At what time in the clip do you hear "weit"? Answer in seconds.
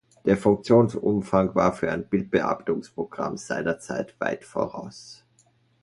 4.19-4.43